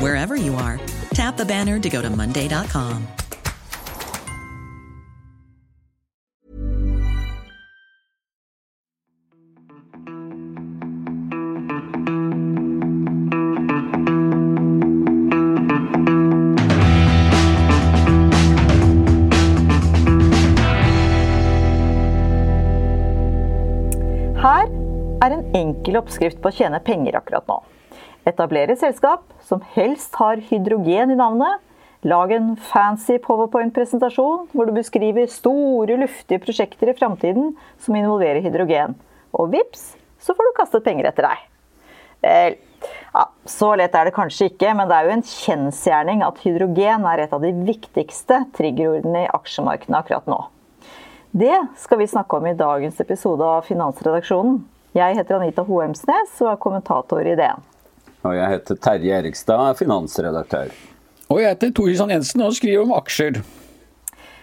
[0.00, 0.80] wherever you are.
[1.14, 3.06] Tap the banner to go to Monday.com.
[24.38, 24.68] Her
[25.20, 27.56] er en enkel oppskrift på å tjene penger akkurat nå.
[28.28, 31.62] Etablere et selskap som helst har hydrogen i navnet.
[32.06, 38.94] Lag en fancy powerpoint-presentasjon hvor du beskriver store, luftige prosjekter i framtiden som involverer hydrogen.
[39.34, 41.46] Og vips, så får du kastet penger etter deg.
[42.22, 42.58] Vel,
[43.14, 47.06] ja, så lett er det kanskje ikke, men det er jo en kjensgjerning at hydrogen
[47.08, 50.42] er et av de viktigste triggerordene i aksjemarkedene akkurat nå.
[51.38, 54.62] Det skal vi snakke om i dagens episode av Finansredaksjonen.
[54.96, 57.66] Jeg heter Anita Hoemsnes og er kommentator i DN.
[58.28, 60.74] Og jeg heter Terje Erikstad, finansredaktør.
[61.28, 63.40] Og jeg heter Tor Kristian Jensen og skriver om aksjer.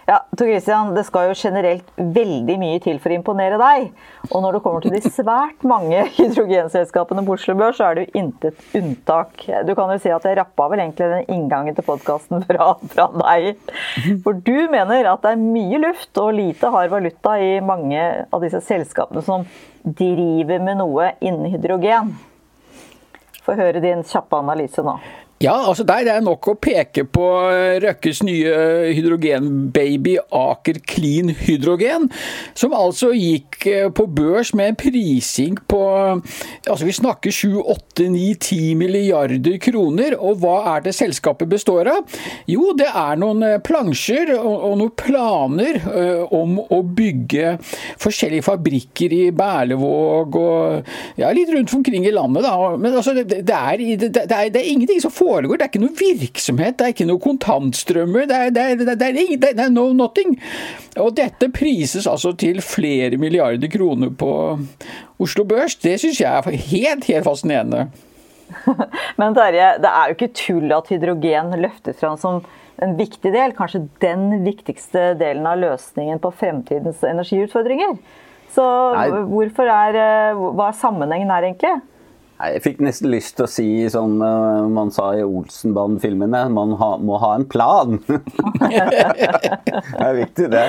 [0.06, 3.88] Ja, Tor Christian, Det skal jo generelt veldig mye til for å imponere deg.
[4.30, 8.04] Og når det kommer til de svært mange hydrogenselskapene på Oslo Børs, så er det
[8.06, 9.48] jo intet unntak.
[9.66, 13.08] Du kan jo si at jeg rappa vel egentlig den inngangen til podkasten fra, fra
[13.18, 13.74] deg.
[14.26, 18.46] For du mener at det er mye luft og lite hard valuta i mange av
[18.46, 19.50] disse selskapene som
[19.86, 22.14] driver med noe innen hydrogen.
[23.46, 24.96] Få høre din kjappe analyse nå.
[25.44, 27.26] Ja, altså der er det nok å peke på
[27.84, 28.52] Røkkes nye
[28.96, 32.08] hydrogenbaby Aker Clean Hydrogen,
[32.56, 39.58] som altså gikk eh, på børs med en prising på altså Vi snakker 7-8-9-10 milliarder
[39.60, 40.16] kroner.
[40.16, 42.16] Og hva er det selskapet består av?
[42.48, 45.82] Jo, det er noen eh, plansjer og, noen planer
[46.34, 47.58] om å bygge
[48.02, 52.48] forskjellige fabrikker i Berlevåg og ja, litt rundt omkring i landet.
[52.48, 52.72] Da.
[52.80, 55.25] Men altså, det, det, er, det, er, ingenting som foregår.
[55.26, 58.28] Det er ikke noe virksomhet, det er ikke noe kontantstrømmer.
[58.30, 60.36] Det er, det er, det er, det er no nothing.
[61.02, 64.32] Og dette prises altså til flere milliarder kroner på
[65.22, 65.78] Oslo Børs.
[65.82, 67.88] Det syns jeg er helt, helt fascinerende.
[69.20, 72.44] Men Terje, det er jo ikke tull at hydrogen løftes fram som
[72.84, 77.98] en viktig del, kanskje den viktigste delen av løsningen på fremtidens energiutfordringer.
[78.56, 78.64] Så
[79.32, 80.00] hvorfor er,
[80.36, 81.76] hva er sammenhengen her, egentlig?
[82.36, 86.90] Jeg fikk nesten lyst til å si som uh, man sa i Olsenband-filmene, man ha,
[87.00, 87.96] må ha en plan.
[88.68, 88.82] det
[90.04, 90.66] er viktig, det.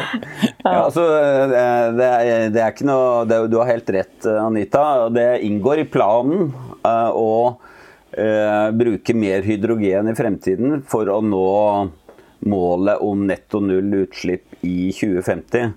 [0.62, 1.09] Ja, altså,
[1.50, 1.65] det,
[1.99, 4.84] det, er, det, er, ikke noe det, Du har helt rett, Anita.
[5.10, 6.53] Det inngår i planen
[6.87, 11.47] uh, å uh, bruke mer hydrogen i fremtiden for å nå
[12.47, 15.75] målet om netto null utslipp i 2050.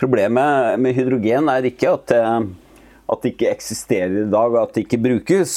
[0.00, 2.16] Problemet med hydrogen er ikke at
[3.06, 5.56] at det ikke eksisterer i dag, og at det ikke brukes.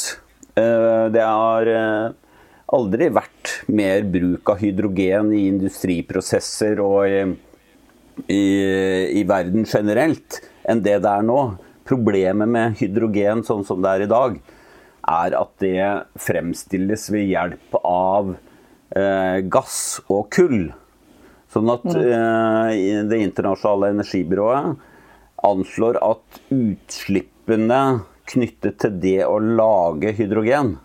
[0.59, 2.11] Eh, det har eh,
[2.75, 7.23] aldri vært mer bruk av hydrogen i industriprosesser og i,
[8.29, 8.43] i,
[9.21, 11.41] i verden generelt enn det det er nå.
[11.89, 14.35] Problemet med hydrogen sånn som det er i dag,
[15.09, 15.87] er at det
[16.21, 18.35] fremstilles ved hjelp av
[18.93, 20.69] eh, gass og kull.
[21.49, 21.97] Sånn at mm.
[21.97, 24.85] eh, Det internasjonale energibyrået
[25.49, 30.77] anslår at utslipp utslippene knyttet til det å lage hydrogen,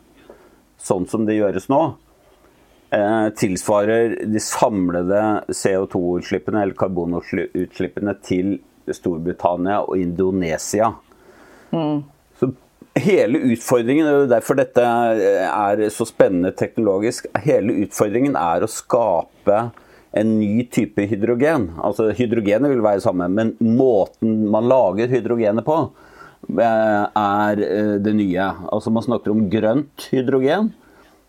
[0.80, 1.96] sånn som det gjøres nå,
[2.90, 10.94] eh, tilsvarer de samlede CO2-utslippene eller karbonutslippene til Storbritannia og Indonesia.
[11.70, 12.04] Mm.
[12.40, 12.48] Så
[12.96, 19.70] hele utfordringen, og derfor dette er så spennende teknologisk, hele utfordringen er å skape
[20.16, 21.74] en ny type hydrogen.
[21.82, 25.90] Altså Hydrogenet vil være det samme, men måten man lager hydrogenet på,
[26.48, 28.48] er eh, det nye.
[28.72, 30.72] Altså Man snakker om grønt hydrogen.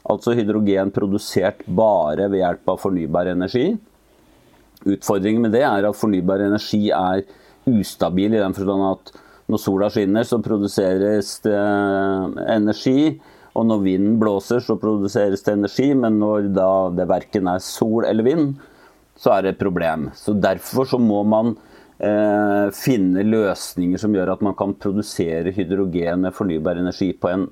[0.06, 3.74] Altså hydrogen produsert bare ved hjelp av fornybar energi.
[4.86, 7.24] Utfordringen med det er at fornybar energi er
[7.66, 9.16] ustabil i den forstand at
[9.46, 11.58] når sola skinner, så produseres det
[12.50, 13.16] energi.
[13.56, 15.92] Og når vinden blåser, så produseres det energi.
[15.94, 16.50] Men når
[16.98, 18.56] det verken er sol eller vind,
[19.16, 20.10] så er det et problem.
[20.18, 21.56] Så derfor så må man
[22.00, 27.48] eh, finne løsninger som gjør at man kan produsere hydrogen med fornybar energi på en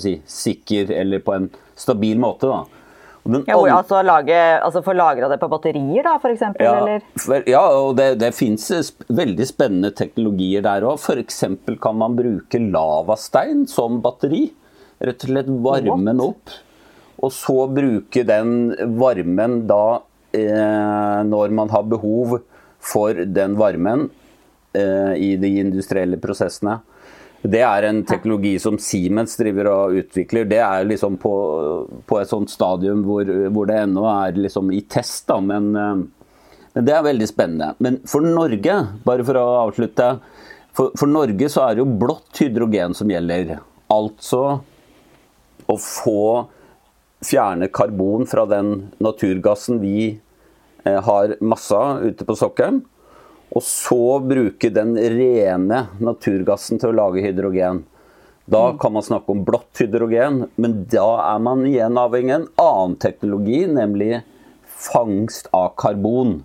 [0.00, 2.50] si, sikker eller på en stabil måte.
[2.50, 2.64] Da.
[3.24, 6.42] Ja, hvor, altså, lage, altså Få lagra det på batterier, da, f.eks.?
[6.60, 6.74] Ja,
[7.48, 8.68] ja, og det, det fins
[9.08, 11.00] veldig spennende teknologier der òg.
[11.00, 11.40] F.eks.
[11.80, 14.50] kan man bruke lavastein som batteri.
[15.00, 16.52] Rett og slett varme den opp.
[17.24, 20.02] Og så bruke den varmen da
[20.36, 22.42] eh, når man har behov
[22.84, 24.08] for den varmen
[24.76, 26.78] eh, i de industrielle prosessene.
[27.44, 30.46] Det er en teknologi som Siemens driver og utvikler.
[30.48, 31.32] Det er liksom på,
[32.08, 35.36] på et sånt stadium hvor, hvor det ennå er liksom i test, da.
[35.44, 36.00] Men, eh,
[36.72, 37.74] men, det er veldig spennende.
[37.84, 40.08] Men for Norge, bare for å avslutte.
[40.74, 43.58] For, for Norge så er det jo blått hydrogen som gjelder.
[43.92, 44.42] Altså
[45.70, 46.24] å få
[47.24, 50.14] fjerne karbon fra den naturgassen vi
[50.84, 52.82] har masse ute på sokkelen
[53.54, 57.84] og så bruke den rene naturgassen til å lage hydrogen.
[58.50, 58.78] Da mm.
[58.82, 62.96] kan man snakke om blått hydrogen, men da er man igjen avhengig av en annen
[63.00, 64.24] teknologi, nemlig
[64.84, 66.40] fangst av karbon.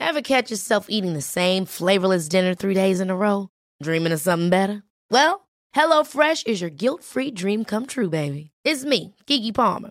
[0.00, 3.48] Ever catch yourself eating the same flavorless dinner three days in a row?
[3.82, 4.84] Dreaming of something better?
[5.10, 8.52] Well, HelloFresh is your guilt-free dream come true, baby.
[8.64, 9.90] It's me, Kiki Palmer.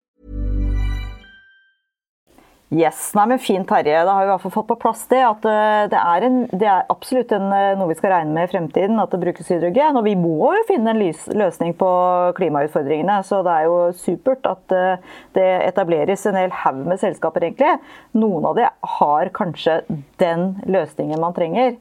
[2.71, 3.97] Yes, nei, men Fint, Terje.
[4.07, 5.19] Da har vi i hvert fall fått på plass det.
[5.27, 8.47] At eh, det er, en, det er absolutt en, eh, noe vi skal regne med
[8.47, 9.99] i fremtiden, at det brukes hydrogen.
[9.99, 11.01] Og vi må jo finne en
[11.41, 11.89] løsning på
[12.37, 13.17] klimautfordringene.
[13.27, 17.73] Så det er jo supert at eh, det etableres en hel haug med selskaper, egentlig.
[18.15, 19.81] Noen av de har kanskje
[20.23, 21.75] den løsningen man trenger.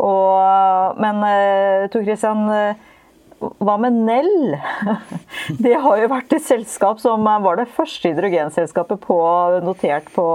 [0.00, 1.20] Og, men
[1.92, 2.48] Tor Christian,
[3.62, 4.54] hva med Nell?
[5.64, 9.18] Det har jo vært et selskap som var det første hydrogenselskapet på,
[9.64, 10.26] notert på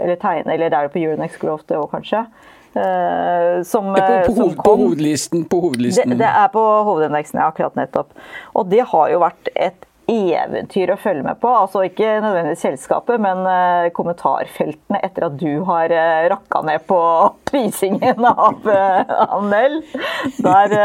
[0.00, 2.24] Eller tegne, eller det er jo på Euronex Growth det òg, kanskje.
[2.72, 6.14] Eh, som, på, på, som på, hovedlisten, på hovedlisten.
[6.14, 8.14] Det, det, er på hovedindeksen, ja, akkurat nettopp.
[8.56, 11.50] Og det har jo vært et eventyr å følge med på.
[11.52, 16.98] Altså ikke nødvendigvis selskapet, men eh, kommentarfeltene etter at du har uh, rakka ned på
[17.50, 19.80] prisingen av uh, Nell.
[20.42, 20.76] Der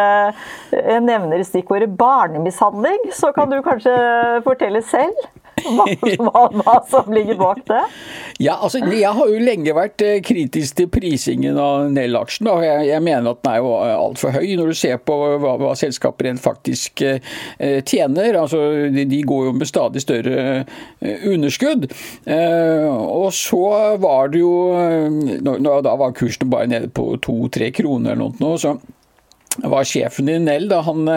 [0.74, 3.96] jeg nevner stikkordet barnemishandling, så kan du kanskje
[4.46, 5.27] fortelle selv?
[5.68, 7.82] Hva, hva, som ligger bak det?
[8.40, 12.50] Ja, altså, Jeg har jo lenge vært eh, kritisk til prisingen av Nell-aksjen.
[12.52, 15.18] og jeg, jeg, mener at den er jo eh, altfor høy, når du ser på
[15.42, 17.22] hva, hva selskaper rent faktisk eh,
[17.86, 18.38] tjener.
[18.40, 18.62] altså
[18.94, 21.90] de, de, går jo med stadig større eh, underskudd.
[22.26, 23.64] Eh, og så
[24.02, 24.54] var det jo
[25.44, 28.58] når, Da var kursen bare nede på to-tre kroner eller noe.
[28.62, 28.78] så
[29.64, 31.08] var sjefen i Nell da han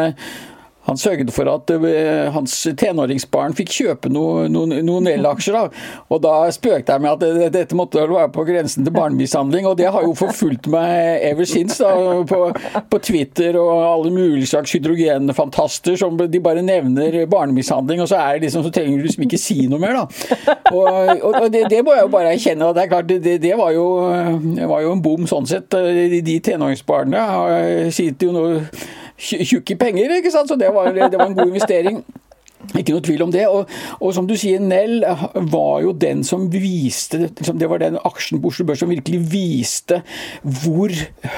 [0.90, 5.64] han sørget for at uh, hans tenåringsbarn fikk kjøpe noen no, noe aksjer da.
[6.10, 9.78] Og da spøkte jeg med at det, dette måtte være på grensen til barnemishandling, og
[9.78, 11.78] det har jo forfulgt meg ever since.
[11.80, 12.50] da, På,
[12.90, 18.38] på Twitter og alle mulige slags hydrogenfantaster som de bare nevner barnemishandling, og så er
[18.38, 20.56] det liksom, så trenger du liksom ikke si noe mer, da.
[20.70, 22.72] Og, og det, det, må jeg jo bare erkjenne.
[22.74, 23.86] det er klart, det, det var, jo,
[24.60, 25.70] var, jo, en bom sånn sett.
[25.70, 27.26] De, de tenåringsbarna
[27.94, 28.44] sitter jo nå
[29.20, 30.48] tjukke penger, ikke sant?
[30.48, 32.04] så det var, det var en god investering.
[32.78, 33.46] Ikke noe tvil om det.
[33.50, 35.02] Og, og, som du sier, Nell
[35.50, 39.20] var jo den som viste liksom, Det var den aksjen på Oslo Børs som virkelig
[39.30, 40.00] viste
[40.40, 40.92] hvor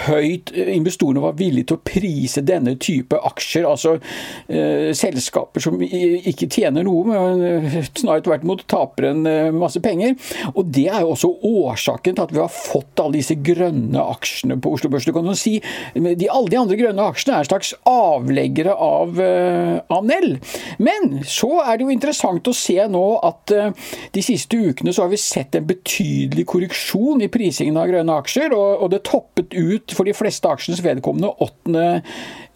[0.07, 3.67] høyt investorene var villige til å prise denne type aksjer.
[3.69, 10.15] Altså eh, selskaper som ikke tjener noe, men snarere tvert imot taper en masse penger.
[10.53, 14.59] Og det er jo også årsaken til at vi har fått alle disse grønne aksjene
[14.63, 15.09] på Oslo Børs.
[15.09, 15.57] Du kan jo si
[15.95, 19.19] de, Alle de andre grønne aksjene er en slags avleggere av,
[19.93, 20.37] av Nell.
[20.83, 23.71] Men så er det jo interessant å se nå at eh,
[24.15, 28.55] de siste ukene så har vi sett en betydelig korreksjon i prisingen av grønne aksjer,
[28.57, 31.87] og, det toppet ut for de fleste aksjenes vedkommende 8.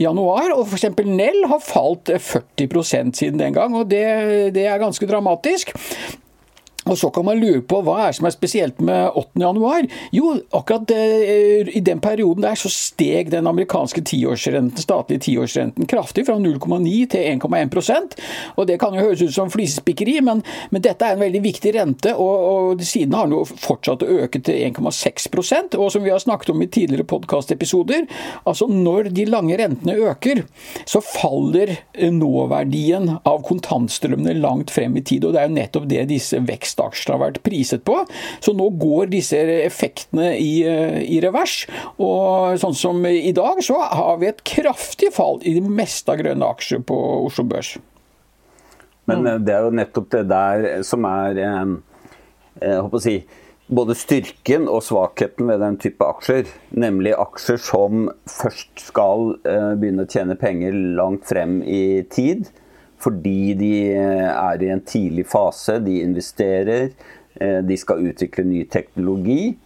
[0.02, 0.90] januar, og f.eks.
[1.06, 4.04] Nell har falt 40% siden den gang, og det,
[4.56, 5.72] det er ganske dramatisk.
[6.86, 9.40] Og så kan man lure på hva er som er spesielt med 8.
[9.42, 9.86] januar.
[10.14, 16.26] Jo, akkurat eh, i den perioden der så steg den amerikanske tiårsrenten, statlige tiårsrenten kraftig,
[16.28, 18.16] fra 0,9 til 1,1%
[18.56, 21.72] Og det kan jo høres ut som flisespikkeri, men, men, dette er en veldig viktig
[21.74, 26.12] rente, og, og siden har den jo fortsatt å øke til 1,6% Og som vi
[26.14, 28.06] har snakket om i tidligere podkastepisoder,
[28.46, 30.44] altså når de lange rentene øker,
[30.86, 31.74] så faller
[32.12, 35.26] nåverdien av kontantstrømmene langt frem i tid.
[35.26, 38.04] Og det er jo nettopp det disse vekst vekstaksjene har vært priset på.
[38.40, 41.66] Så nå går disse effektene i, eh, i, revers.
[41.98, 46.18] Og sånn som i dag, så har vi et kraftig fall i det meste av
[46.18, 47.76] grønne aksjer på Oslo Børs.
[49.06, 51.76] Men eh, det er jo nettopp det der som er eh,
[52.60, 53.18] jeg håper å si,
[53.68, 56.46] både styrken og svakheten ved den type aksjer.
[56.70, 62.46] Nemlig aksjer som først skal begynne å tjene penger langt frem i tid
[63.02, 65.78] fordi de eh, er i en tidlig fase.
[65.84, 66.90] De investerer,
[67.40, 69.56] eh, de skal utvikle ny teknologi.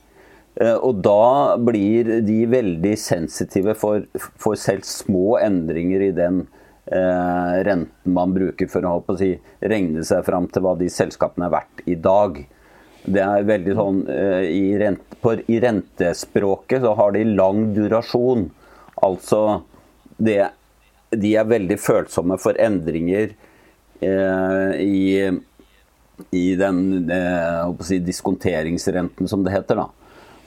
[0.60, 6.42] Eh, og da blir de veldig sensitive for, for selv små endringer i den
[6.90, 11.48] eh, renten man bruker for å, å si, regne seg fram til hva de selskapene
[11.48, 12.42] er verdt i dag.
[13.00, 18.48] Det er veldig sånn, eh, i, rent, på, I rentespråket så har de lang durasjon.
[19.06, 19.62] Altså
[20.20, 20.50] det
[21.10, 23.32] de er veldig følsomme for endringer
[24.00, 25.30] eh, i,
[26.30, 29.82] i, den eh, si, diskonteringsrenten, som det heter.
[29.82, 29.88] da.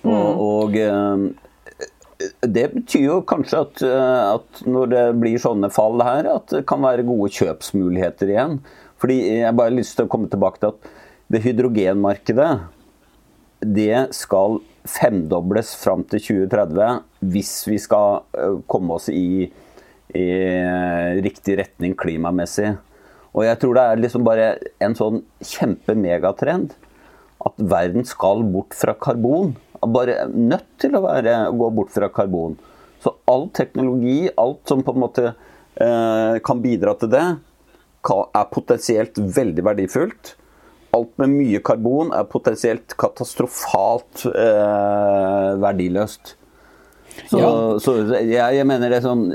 [0.03, 0.43] Og, mm.
[0.43, 6.29] og eh, det betyr jo kanskje at, eh, at, når det blir sånne fall her,
[6.37, 8.59] at det kan være gode kjøpsmuligheter igjen.
[9.03, 10.93] Fordi Jeg bare har lyst til å komme tilbake til at
[11.33, 12.51] det hydrogenmarkedet
[13.63, 17.03] det skal femdobles fram til 2030
[17.33, 19.47] hvis vi skal eh, komme oss i
[20.17, 20.25] i
[20.61, 22.73] eh, riktig retning klimamessig.
[23.33, 24.49] Og jeg tror det er liksom bare
[24.83, 26.75] en sånn kjempemegatrend
[27.43, 29.55] at verden skal bort fra karbon.
[29.83, 32.55] Bare nødt til å være, gå bort fra karbon.
[33.03, 37.25] Så all teknologi, alt som på en måte eh, kan bidra til det,
[38.03, 40.35] er potensielt veldig verdifullt.
[40.93, 46.35] Alt med mye karbon er potensielt katastrofalt eh, verdiløst.
[47.29, 47.49] Så, ja.
[47.81, 47.93] så
[48.23, 49.27] jeg, jeg, mener det er sånn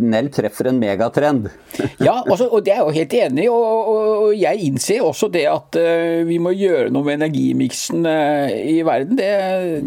[0.00, 1.48] Nell treffer en megatrend.
[2.06, 3.52] ja, altså, og det er jo helt enig i.
[3.52, 8.48] Og, og, jeg innser også det at uh, vi må gjøre noe med energimiksen uh,
[8.48, 9.18] i verden.
[9.18, 9.32] Det,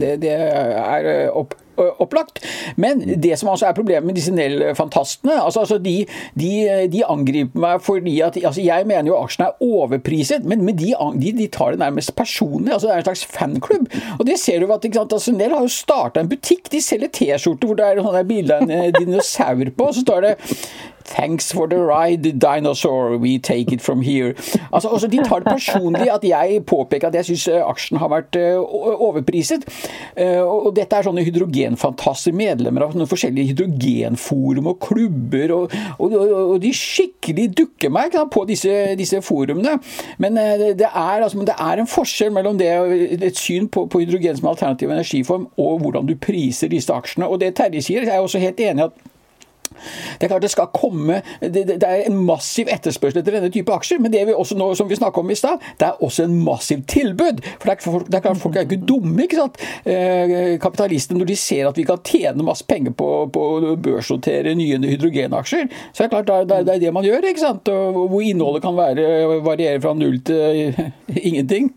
[0.01, 2.39] det, det er opp, opplagt.
[2.75, 5.95] Men det som altså er problemet med disse Nell-fantastene altså, altså de,
[6.39, 6.51] de,
[6.91, 10.93] de, angriper meg fordi at altså Jeg mener jo aksjene er overpriset, men, men de,
[11.21, 12.73] de, tar det nærmest personlig.
[12.73, 13.87] altså Det er en slags fanklubb.
[14.19, 16.69] Og det ser du at ikke sant, altså Nell har jo starta en butikk.
[16.71, 20.35] De selger T-skjorter hvor det er sånne bilde av en dinosaur på, så står det
[21.05, 23.17] Thanks for the ride, dinosaur.
[23.17, 24.33] We take it from here.
[24.73, 28.09] Altså, også De tar det personlig at jeg påpeker at jeg syns eh, aksjen har
[28.09, 28.57] vært uh,
[29.05, 29.67] overpriset.
[30.17, 35.53] Uh, og dette er sånne hydrogenfantaster, medlemmer av noen forskjellige hydrogenforum og klubber.
[35.53, 36.17] Og, og,
[36.55, 39.77] og de skikkelig dukker meg på disse, disse forumene.
[40.17, 42.71] Men det, er, altså, det, er, en forskjell mellom det,
[43.21, 47.29] et syn på, på hydrogen som alternativ energiform og hvordan du priser disse aksjene.
[47.29, 49.03] Og det Terje sier, er jeg også helt enig i at
[50.19, 53.73] det er klart det skal komme Det, det er en massiv etterspørsel etter denne type
[53.73, 56.25] aksjer, men det vi også nå, som vi snakka om i stad, det er også
[56.25, 57.41] en massiv tilbud.
[57.59, 59.59] For det er, det er klart Folk er ikke dumme, ikke sant.
[59.87, 64.55] Eh, kapitalistene, når de ser at vi kan tjene masse penger på, på å børsnotere
[64.57, 67.29] nye hydrogenaksjer, så er det klart det er, det er det man gjør.
[67.29, 67.71] ikke sant?
[67.71, 69.05] Og hvor innholdet kan være,
[69.45, 70.75] variere fra null til
[71.29, 71.71] ingenting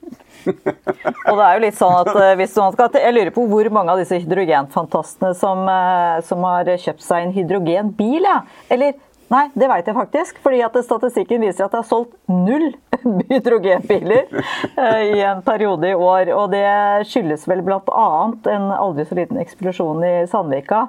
[0.47, 3.69] og det er jo litt sånn at eh, hvis man skal, Jeg lurer på hvor
[3.75, 8.41] mange av disse hydrogenfantastene som, eh, som har kjøpt seg en hydrogenbil, ja.
[8.73, 8.97] Eller
[9.29, 10.39] Nei, det vet jeg faktisk.
[10.41, 12.71] fordi at Statistikken viser at det er solgt null
[13.29, 16.31] hydrogenbiler eh, i en periode i år.
[16.33, 16.65] Og det
[17.11, 18.07] skyldes vel bl.a.
[18.55, 20.87] en aldri så liten eksplosjon i Sandvika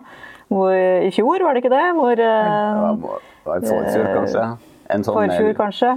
[0.47, 1.83] hvor, i fjor, var det ikke det?
[1.99, 3.11] Hvor, ja, det
[3.45, 4.45] var et forfjor, kanskje.
[4.95, 5.91] en sånn Forfjor, kanskje?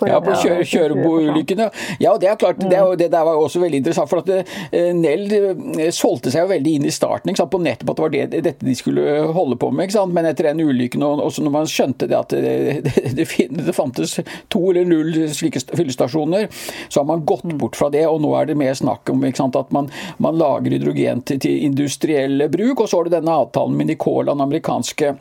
[0.00, 1.68] Ja, på kjøre, kjøreboulykkene.
[2.02, 4.10] Ja, det er klart, det, det der var også veldig interessant.
[4.10, 4.30] for at
[4.72, 8.04] eh, Nell eh, solgte seg jo veldig inn i starten på nettet på at det
[8.04, 9.92] var det, dette de skulle holde på med.
[10.12, 13.26] Men etter den ulykken, og også når man skjønte det at det, det,
[13.66, 14.18] det fantes
[14.52, 16.48] to eller null slike fyllestasjoner,
[16.88, 18.06] så har man gått bort fra det.
[18.08, 19.90] Og nå er det mer snakk om sant, at man,
[20.22, 22.80] man, lager hydrogen til, til industriell bruk.
[22.80, 25.14] Og så har du denne avtalen med Nicola, den amerikanske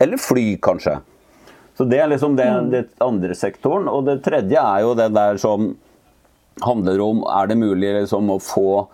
[0.00, 1.00] Eller fly, kanskje.
[1.76, 2.88] Så Det er liksom det, mm.
[3.04, 3.88] andre sektoren.
[3.92, 5.76] Og det tredje er jo det der som
[6.64, 8.86] handler om er det mulig liksom å få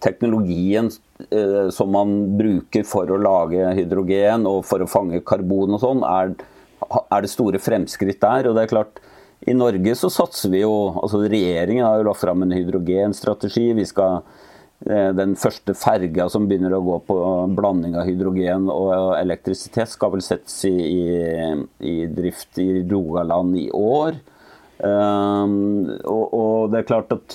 [0.00, 0.86] teknologien
[1.34, 6.04] eh, som man bruker for å lage hydrogen og for å fange karbon og sånn,
[6.06, 6.34] er
[6.88, 8.48] er det store fremskritt der.
[8.48, 9.00] og det er klart
[9.48, 13.72] i Norge så satser vi jo altså Regjeringen har jo lagt fram en hydrogenstrategi.
[13.72, 14.20] vi skal
[14.84, 17.20] eh, den første ferga som begynner å gå på
[17.56, 21.04] blanding av hydrogen og elektrisitet, skal vel settes i, i,
[21.80, 24.20] i drift i Rogaland i år.
[24.80, 27.34] Um, og, og, det er klart at,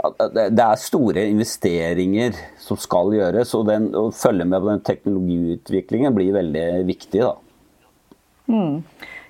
[0.00, 3.52] at, det er store investeringer som skal gjøres.
[3.56, 7.24] Og den, å følge med på den teknologiutviklingen blir veldig viktig.
[7.24, 7.34] da.
[8.46, 8.82] Mm.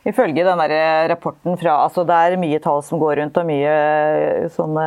[0.06, 3.70] Ifølge den der rapporten fra altså Det er mye tall som går rundt og mye
[3.70, 4.84] eh, sånne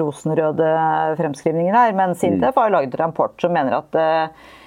[0.00, 0.72] rosenrøde
[1.20, 1.94] fremskrivninger her.
[1.96, 3.96] Men Sintef har laget en rapport som mener at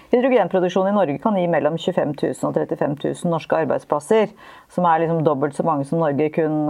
[0.10, 4.34] hydrogenproduksjon i Norge kan gi mellom 25 000 og 35 000 norske arbeidsplasser.
[4.73, 6.65] Som er liksom dobbelt så mange som Norge kun,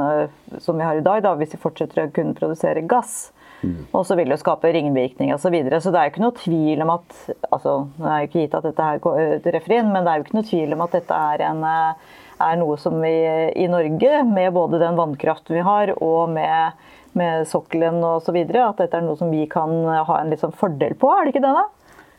[0.59, 3.29] som vi har i dag, da, hvis vi fortsetter å kunne produsere gass.
[3.63, 5.47] Og så vil det skape ringvirkninger osv.
[5.47, 5.79] Så, videre.
[5.81, 7.15] så det er jo ikke noe tvil om at
[7.49, 10.27] altså, Det er jo ikke gitt at dette her treffer inn, men det er jo
[10.27, 12.13] ikke noe tvil om at dette er en uh,
[12.43, 13.13] er noe som vi
[13.55, 16.75] i Norge, med både den vannkraften vi har og med,
[17.15, 21.11] med sokkelen osv., at dette er noe som vi kan ha en sånn fordel på,
[21.11, 21.53] er det ikke det?
[21.55, 21.65] da?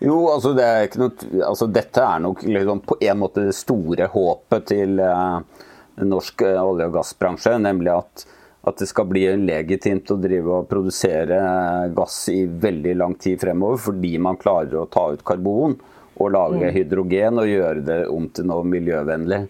[0.04, 3.56] Jo, altså, det er ikke noe, altså dette er nok liksom på en måte det
[3.56, 5.62] store håpet til eh,
[6.04, 7.54] norsk eh, olje- og gassbransje.
[7.64, 8.26] Nemlig at,
[8.66, 13.40] at, det skal bli legitimt å drive og produsere eh, gass i veldig lang tid
[13.40, 13.78] fremover.
[13.88, 15.76] Fordi man klarer å ta ut karbon
[16.16, 16.72] og lage mm.
[16.74, 19.46] hydrogen og gjøre det om til noe miljøvennlig.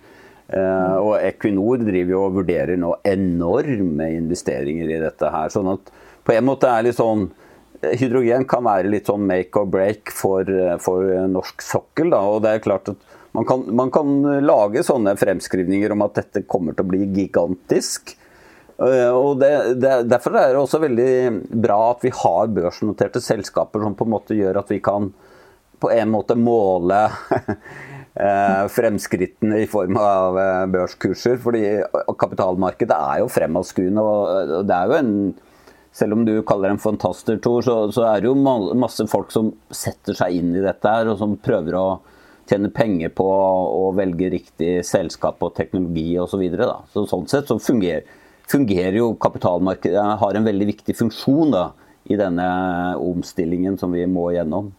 [0.46, 5.50] Uh, og Equinor driver jo og vurderer nå enorme investeringer i dette her.
[5.50, 5.90] sånn at
[6.26, 7.24] på en måte er litt sånn
[7.80, 12.12] eh, Hydrogen kan være litt sånn make or break for, eh, for norsk sokkel.
[12.14, 13.02] Da, og det er klart at
[13.36, 14.14] man kan, man kan,
[14.46, 18.14] lage sånne fremskrivninger om at dette kommer til å bli gigantisk.
[18.76, 21.12] Uh, og det, det, Derfor er det også veldig
[21.64, 25.08] bra at vi har børsnoterte selskaper som på en måte gjør at vi kan
[25.80, 27.06] på en måte måle
[28.16, 31.36] Eh, fremskrittene i form av eh, børskurser.
[31.36, 31.82] fordi
[32.18, 34.00] kapitalmarkedet er jo fremadskuende.
[34.00, 35.10] og det er jo en
[35.92, 39.50] selv om du kaller en fantaster, Tor, så, så, er det jo masse folk som
[39.72, 41.84] setter seg inn i dette her, og som prøver å
[42.48, 46.34] tjene penger på å velge riktig selskap og teknologi osv.
[46.36, 48.04] Så videre, så sånn sett så fungerer,
[48.50, 51.66] fungerer, jo kapitalmarkedet har en veldig viktig funksjon da,
[52.06, 52.46] i denne
[53.02, 54.70] omstillingen som vi må gjennom.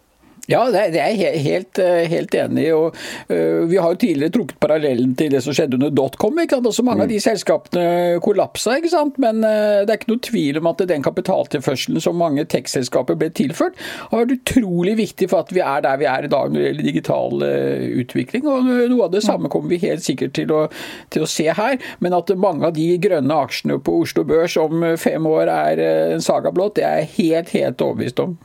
[0.47, 2.71] Ja, det er jeg helt, eh, helt enig i.
[2.71, 2.95] og
[3.27, 6.39] uh, Vi har jo tidligere trukket parallellen til det som skjedde under dotcom.
[6.39, 9.19] Også mange av de selskapene kollapsa, ikke sant?
[9.19, 13.29] men uh, det er ikke noe tvil om at den kapitaltilførselen som mange tech-selskaper ble
[13.35, 13.75] tilført,
[14.07, 16.67] har vært utrolig viktig for at vi er der vi er i dag når det
[16.69, 18.47] gjelder digital uh, utvikling.
[18.47, 20.65] og Noe av det samme kommer vi helt sikkert til å,
[21.11, 21.75] til å, se her.
[21.99, 26.23] Men at mange av de grønne aksjene på Oslo Børs om fem år er en
[26.23, 28.37] saga blått, det er jeg helt, helt overbevist om.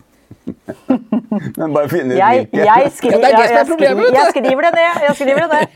[1.57, 2.65] Men bare finne ut jeg, hvilke.
[2.67, 5.03] Jeg, skriver, ja, jeg, jeg, skriver, jeg, skriver, det ned!
[5.07, 5.69] Jeg skriver det ned.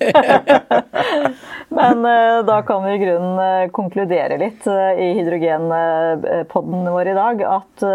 [1.78, 7.16] Men uh, da kan vi i grunnen uh, konkludere litt uh, i hydrogenpodden vår i
[7.16, 7.86] dag at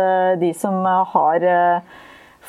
[0.42, 1.46] de som har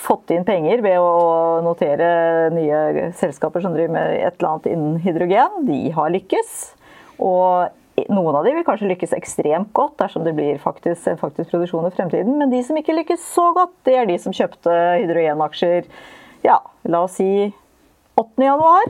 [0.03, 2.09] fått inn penger ved å notere
[2.55, 6.55] nye selskaper som driver med et eller annet innen hydrogen, de har lykkes.
[7.23, 7.69] Og
[8.09, 11.95] noen av de vil kanskje lykkes ekstremt godt dersom det blir faktisk, faktisk produksjon i
[11.95, 12.39] fremtiden.
[12.41, 15.91] Men de som ikke lykkes så godt, det er de som kjøpte hydrogenaksjer
[16.43, 16.59] ja,
[16.91, 17.51] la oss si
[18.19, 18.45] 8.
[18.45, 18.89] januar.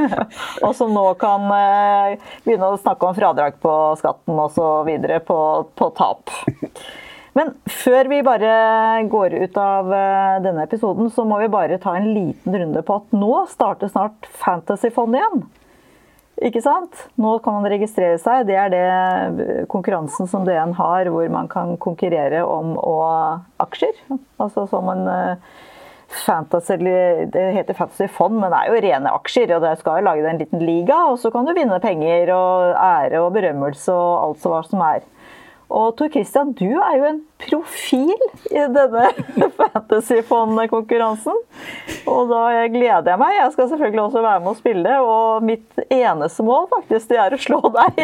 [0.66, 4.92] og som nå kan eh, begynne å snakke om fradrag på skatten osv.
[5.26, 5.38] På,
[5.78, 6.34] på tap.
[7.32, 8.52] Men før vi bare
[9.10, 13.00] går ut av eh, denne episoden, så må vi bare ta en liten runde på
[13.00, 15.44] at nå starter snart Fantasyfondet igjen.
[16.42, 17.04] Ikke sant?
[17.20, 18.46] Nå kan man registrere seg.
[18.48, 22.96] Det er det konkurransen som DN har, hvor man kan konkurrere om å
[23.62, 23.94] aksjer.
[24.42, 25.52] Altså som en eh,
[26.24, 26.78] fantasy,
[27.30, 29.54] Det heter fantasy fond, men det er jo rene aksjer.
[29.56, 32.34] og Det skal jo lage deg en liten liga, og så kan du vinne penger
[32.34, 35.06] og ære og berømmelse og alt hva som er.
[35.72, 38.14] Og Tor Christian, du er jo en profil
[38.50, 39.08] i denne
[39.58, 41.38] Fantasyfond-konkurransen.
[42.10, 43.36] Og da gleder jeg meg.
[43.38, 44.96] Jeg skal selvfølgelig også være med og spille.
[45.06, 48.00] Og mitt eneste mål faktisk, det er å slå deg.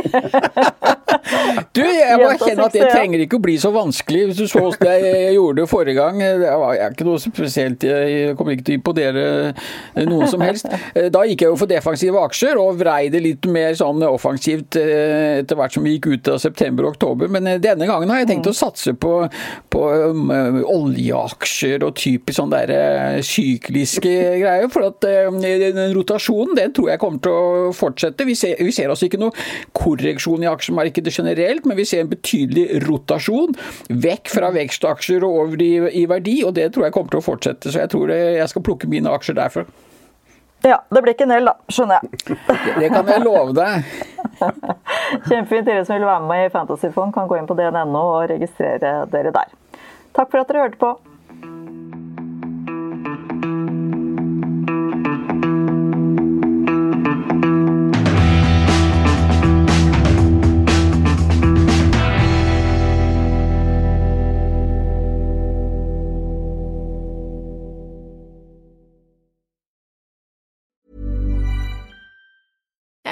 [1.76, 4.24] du, jeg må erkjenne at det trenger ikke å bli så vanskelig.
[4.30, 6.22] Hvis du så hvordan jeg gjorde det forrige gang.
[6.22, 7.86] Det er ikke noe spesielt.
[7.88, 9.26] Jeg kommer ikke til å imponere
[10.08, 10.68] noen som helst.
[10.94, 15.40] Da gikk jeg jo for defensive aksjer og vrei det litt mer sånn offensivt eh,
[15.42, 17.30] etter hvert som vi gikk ut av september og oktober.
[17.32, 19.27] Men denne gangen har jeg tenkt å satse på,
[19.72, 20.30] på um,
[20.62, 24.12] oljeaksjer og typisk sånn der uh, sykliske
[24.42, 24.68] greier.
[24.72, 28.26] For at uh, den rotasjonen den tror jeg kommer til å fortsette.
[28.28, 32.12] Vi ser, vi ser altså ikke noe korreksjon i aksjemarkedet generelt, men vi ser en
[32.12, 33.56] betydelig rotasjon
[33.88, 37.28] vekk fra vekstaksjer og over i, i verdi, og det tror jeg kommer til å
[37.28, 37.72] fortsette.
[37.72, 39.66] Så jeg tror jeg skal plukke mine aksjer derfra.
[40.60, 41.54] Ja, det blir ikke en hel da.
[41.70, 42.38] Skjønner jeg.
[42.82, 43.84] Det kan jeg love deg.
[45.28, 45.66] Kjempefint.
[45.66, 49.34] Dere som vil være med i Fantasyfond, kan gå inn på dn.no og registrere dere
[49.34, 49.54] der.
[50.16, 50.96] Takk for at dere hørte på.